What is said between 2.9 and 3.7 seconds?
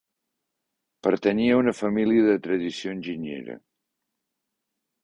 enginyera.